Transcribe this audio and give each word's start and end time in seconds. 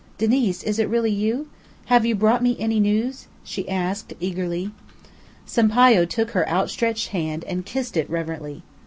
"Diniz, 0.17 0.63
is 0.63 0.79
it 0.79 0.89
really 0.89 1.11
you? 1.11 1.47
Have 1.85 2.07
you 2.07 2.15
brought 2.15 2.41
me 2.41 2.57
any 2.59 2.79
news?" 2.79 3.27
she 3.43 3.69
asked 3.69 4.13
eagerly. 4.19 4.71
Sampayo 5.45 6.05
took 6.05 6.31
her 6.31 6.49
outstretched 6.49 7.09
hand 7.09 7.43
and 7.43 7.67
kissed 7.67 7.95
it 7.95 8.09
reverently. 8.09 8.63